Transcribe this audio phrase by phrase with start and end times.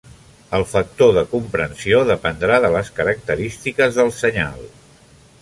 [0.59, 4.67] El factor de compressió dependrà de les característiques del senyal.